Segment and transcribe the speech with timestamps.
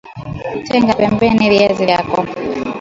[0.71, 2.19] tenga pembeni viazi vyako